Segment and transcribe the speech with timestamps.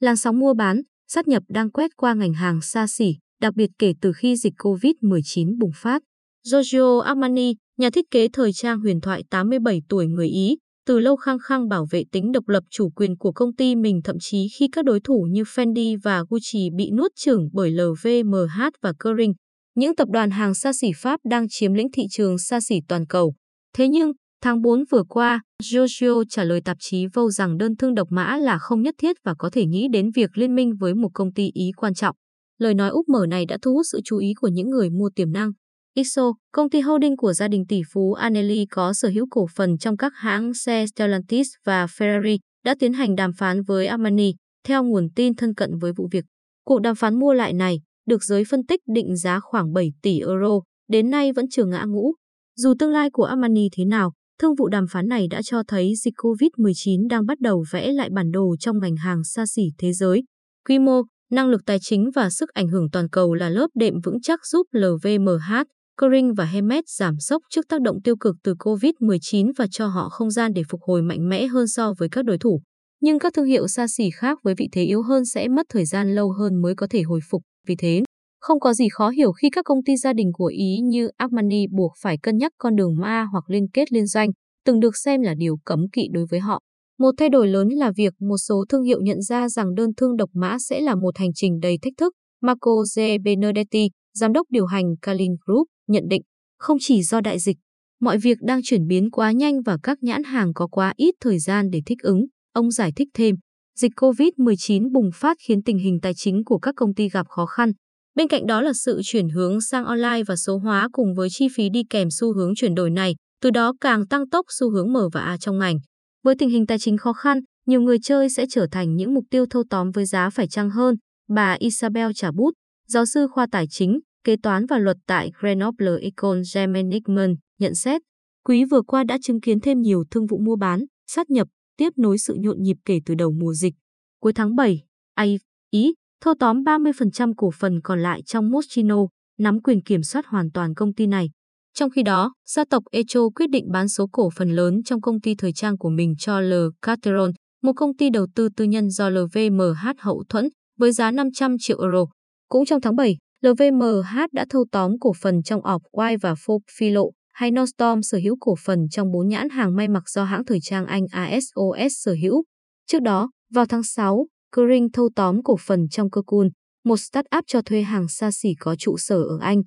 [0.00, 3.70] Làn sóng mua bán, sát nhập đang quét qua ngành hàng xa xỉ, đặc biệt
[3.78, 6.02] kể từ khi dịch COVID-19 bùng phát.
[6.44, 10.56] Giorgio Armani, nhà thiết kế thời trang huyền thoại 87 tuổi người Ý,
[10.86, 14.00] từ lâu khăng khăng bảo vệ tính độc lập chủ quyền của công ty mình
[14.04, 18.70] thậm chí khi các đối thủ như Fendi và Gucci bị nuốt chửng bởi LVMH
[18.82, 19.34] và Kering.
[19.74, 23.06] Những tập đoàn hàng xa xỉ Pháp đang chiếm lĩnh thị trường xa xỉ toàn
[23.06, 23.34] cầu.
[23.76, 24.12] Thế nhưng,
[24.42, 28.36] tháng 4 vừa qua, Giorgio trả lời tạp chí Vogue rằng đơn thương độc mã
[28.36, 31.32] là không nhất thiết và có thể nghĩ đến việc liên minh với một công
[31.32, 32.16] ty Ý quan trọng.
[32.58, 35.10] Lời nói úp mở này đã thu hút sự chú ý của những người mua
[35.14, 35.52] tiềm năng.
[35.94, 39.78] ISO, công ty holding của gia đình tỷ phú Anelli có sở hữu cổ phần
[39.78, 44.34] trong các hãng xe Stellantis và Ferrari, đã tiến hành đàm phán với Armani,
[44.66, 46.24] theo nguồn tin thân cận với vụ việc.
[46.64, 50.20] Cuộc đàm phán mua lại này được giới phân tích định giá khoảng 7 tỷ
[50.20, 52.12] euro, đến nay vẫn chưa ngã ngũ.
[52.56, 55.94] Dù tương lai của Armani thế nào, thương vụ đàm phán này đã cho thấy
[55.96, 59.92] dịch COVID-19 đang bắt đầu vẽ lại bản đồ trong ngành hàng xa xỉ thế
[59.92, 60.22] giới.
[60.68, 63.94] Quy mô, năng lực tài chính và sức ảnh hưởng toàn cầu là lớp đệm
[64.04, 65.62] vững chắc giúp LVMH,
[66.00, 70.08] Kering và Hermes giảm sốc trước tác động tiêu cực từ COVID-19 và cho họ
[70.08, 72.60] không gian để phục hồi mạnh mẽ hơn so với các đối thủ.
[73.00, 75.84] Nhưng các thương hiệu xa xỉ khác với vị thế yếu hơn sẽ mất thời
[75.84, 77.42] gian lâu hơn mới có thể hồi phục.
[77.66, 78.02] Vì thế,
[78.40, 81.66] không có gì khó hiểu khi các công ty gia đình của Ý như Armani
[81.76, 84.30] buộc phải cân nhắc con đường ma hoặc liên kết liên doanh,
[84.64, 86.60] từng được xem là điều cấm kỵ đối với họ.
[86.98, 90.16] Một thay đổi lớn là việc một số thương hiệu nhận ra rằng đơn thương
[90.16, 92.12] độc mã sẽ là một hành trình đầy thách thức.
[92.42, 93.00] Marco G.
[93.24, 96.22] Benedetti, giám đốc điều hành Kalin Group, nhận định,
[96.58, 97.56] không chỉ do đại dịch,
[98.00, 101.38] mọi việc đang chuyển biến quá nhanh và các nhãn hàng có quá ít thời
[101.38, 102.26] gian để thích ứng.
[102.52, 103.34] Ông giải thích thêm,
[103.78, 107.46] dịch COVID-19 bùng phát khiến tình hình tài chính của các công ty gặp khó
[107.46, 107.72] khăn.
[108.18, 111.48] Bên cạnh đó là sự chuyển hướng sang online và số hóa cùng với chi
[111.56, 114.92] phí đi kèm xu hướng chuyển đổi này, từ đó càng tăng tốc xu hướng
[114.92, 115.78] M và A trong ngành.
[116.24, 119.24] Với tình hình tài chính khó khăn, nhiều người chơi sẽ trở thành những mục
[119.30, 120.94] tiêu thâu tóm với giá phải chăng hơn.
[121.28, 122.50] Bà Isabel Trả Bút,
[122.88, 128.02] giáo sư khoa tài chính, kế toán và luật tại Grenoble Ecole Germanicman, nhận xét,
[128.44, 131.92] quý vừa qua đã chứng kiến thêm nhiều thương vụ mua bán, sát nhập, tiếp
[131.96, 133.74] nối sự nhộn nhịp kể từ đầu mùa dịch.
[134.20, 134.84] Cuối tháng 7,
[135.14, 135.38] AI,
[135.70, 138.96] Ý, thâu tóm 30% cổ phần còn lại trong Moschino,
[139.38, 141.30] nắm quyền kiểm soát hoàn toàn công ty này.
[141.74, 145.20] Trong khi đó, gia tộc Echo quyết định bán số cổ phần lớn trong công
[145.20, 146.52] ty thời trang của mình cho L.
[146.82, 147.30] Cateron,
[147.62, 150.48] một công ty đầu tư tư nhân do LVMH hậu thuẫn,
[150.78, 152.04] với giá 500 triệu euro.
[152.48, 157.02] Cũng trong tháng 7, LVMH đã thâu tóm cổ phần trong Off-White và Folk Philo,
[157.32, 160.58] hay Nordstrom sở hữu cổ phần trong bốn nhãn hàng may mặc do hãng thời
[160.62, 162.44] trang Anh ASOS sở hữu.
[162.86, 164.26] Trước đó, vào tháng 6,
[164.56, 166.48] Kering thâu tóm cổ phần trong Cocoon,
[166.84, 169.62] một start-up cho thuê hàng xa xỉ có trụ sở ở Anh.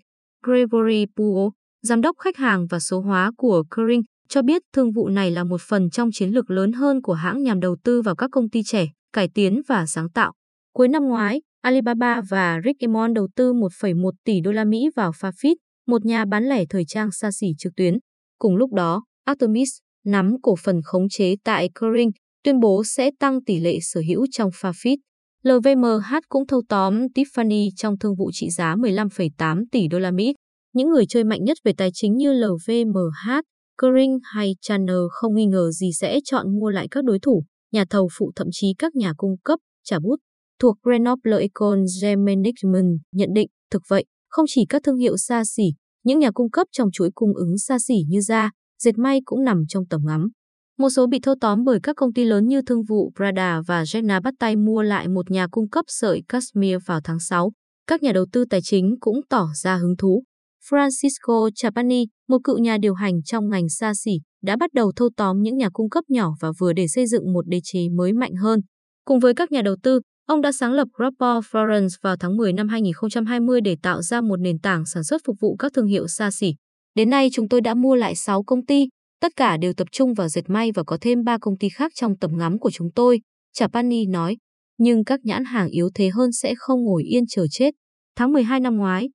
[0.45, 1.51] Gregory Puo,
[1.83, 5.43] giám đốc khách hàng và số hóa của Kering, cho biết thương vụ này là
[5.43, 8.49] một phần trong chiến lược lớn hơn của hãng nhằm đầu tư vào các công
[8.49, 10.33] ty trẻ, cải tiến và sáng tạo.
[10.73, 15.11] Cuối năm ngoái, Alibaba và Rick Emon đầu tư 1,1 tỷ đô la Mỹ vào
[15.11, 15.55] Farfetch,
[15.87, 17.97] một nhà bán lẻ thời trang xa xỉ trực tuyến.
[18.39, 19.69] Cùng lúc đó, Artemis,
[20.05, 22.11] nắm cổ phần khống chế tại Kering,
[22.43, 24.97] tuyên bố sẽ tăng tỷ lệ sở hữu trong Fafit,
[25.43, 30.33] LVMH cũng thâu tóm Tiffany trong thương vụ trị giá 15,8 tỷ đô la Mỹ.
[30.73, 33.31] Những người chơi mạnh nhất về tài chính như LVMH,
[33.81, 37.85] Kering hay Chanel không nghi ngờ gì sẽ chọn mua lại các đối thủ, nhà
[37.89, 40.15] thầu phụ thậm chí các nhà cung cấp, trả bút
[40.59, 45.63] thuộc Grenoble Econ Management nhận định, thực vậy, không chỉ các thương hiệu xa xỉ,
[46.03, 48.51] những nhà cung cấp trong chuỗi cung ứng xa xỉ như da,
[48.83, 50.27] dệt may cũng nằm trong tầm ngắm.
[50.77, 53.83] Một số bị thâu tóm bởi các công ty lớn như thương vụ Prada và
[53.83, 57.51] Jenna bắt tay mua lại một nhà cung cấp sợi cashmere vào tháng 6.
[57.87, 60.23] Các nhà đầu tư tài chính cũng tỏ ra hứng thú.
[60.69, 64.11] Francisco Chapani, một cựu nhà điều hành trong ngành xa xỉ,
[64.43, 67.33] đã bắt đầu thâu tóm những nhà cung cấp nhỏ và vừa để xây dựng
[67.33, 68.59] một đế chế mới mạnh hơn.
[69.05, 69.99] Cùng với các nhà đầu tư,
[70.31, 74.39] Ông đã sáng lập Rapport Florence vào tháng 10 năm 2020 để tạo ra một
[74.39, 76.55] nền tảng sản xuất phục vụ các thương hiệu xa xỉ.
[76.95, 78.87] Đến nay chúng tôi đã mua lại 6 công ty,
[79.21, 81.91] tất cả đều tập trung vào dệt may và có thêm 3 công ty khác
[81.95, 83.21] trong tầm ngắm của chúng tôi,
[83.53, 84.37] Chapani nói.
[84.77, 87.73] Nhưng các nhãn hàng yếu thế hơn sẽ không ngồi yên chờ chết.
[88.15, 89.09] Tháng 12 năm ngoái,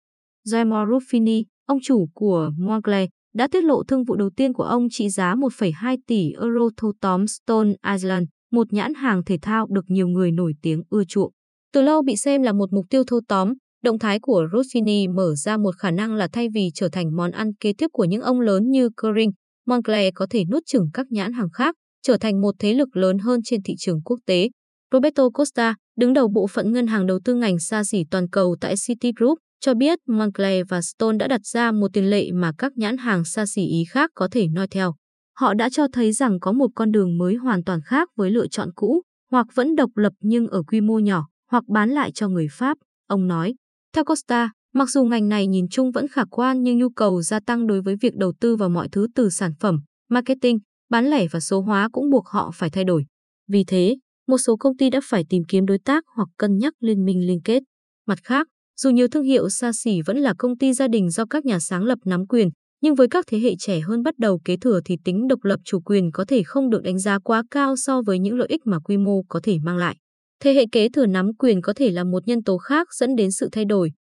[0.45, 4.87] Giaimo Ruffini, ông chủ của Moncler, đã tiết lộ thương vụ đầu tiên của ông
[4.91, 9.85] trị giá 1,2 tỷ euro thâu tóm Stone Island một nhãn hàng thể thao được
[9.89, 11.33] nhiều người nổi tiếng ưa chuộng.
[11.73, 13.53] Từ lâu bị xem là một mục tiêu thâu tóm,
[13.83, 17.31] động thái của Ruffini mở ra một khả năng là thay vì trở thành món
[17.31, 19.31] ăn kế tiếp của những ông lớn như Kering,
[19.67, 23.19] Moncler có thể nuốt chửng các nhãn hàng khác, trở thành một thế lực lớn
[23.19, 24.49] hơn trên thị trường quốc tế.
[24.93, 28.57] Roberto Costa, đứng đầu bộ phận ngân hàng đầu tư ngành xa xỉ toàn cầu
[28.61, 32.73] tại Citigroup, cho biết Moncler và Stone đã đặt ra một tiền lệ mà các
[32.77, 34.95] nhãn hàng xa xỉ Ý khác có thể noi theo
[35.39, 38.47] họ đã cho thấy rằng có một con đường mới hoàn toàn khác với lựa
[38.47, 39.03] chọn cũ.
[39.31, 42.79] hoặc vẫn độc lập nhưng ở quy mô nhỏ, hoặc bán lại cho người Pháp,
[43.07, 43.55] ông nói.
[43.95, 47.41] Theo Costa, mặc dù ngành này nhìn chung vẫn khả quan nhưng nhu cầu gia
[47.41, 49.81] tăng đối với việc đầu tư vào mọi thứ từ sản phẩm,
[50.11, 50.59] marketing,
[50.91, 53.07] bán lẻ và số hóa cũng buộc họ phải thay đổi.
[53.49, 53.97] Vì thế,
[54.29, 57.27] một số công ty đã phải tìm kiếm đối tác hoặc cân nhắc liên minh
[57.27, 57.63] liên kết.
[58.07, 58.47] Mặt khác,
[58.81, 61.59] dù nhiều thương hiệu xa xỉ vẫn là công ty gia đình do các nhà
[61.59, 62.49] sáng lập nắm quyền,
[62.81, 65.61] nhưng với các thế hệ trẻ hơn bắt đầu kế thừa thì tính độc lập
[65.65, 68.67] chủ quyền có thể không được đánh giá quá cao so với những lợi ích
[68.67, 69.97] mà quy mô có thể mang lại.
[70.43, 73.31] Thế hệ kế thừa nắm quyền có thể là một nhân tố khác dẫn đến
[73.31, 73.91] sự thay đổi.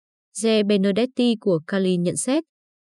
[0.43, 0.47] G.
[0.67, 2.45] Benedetti của Cali nhận xét,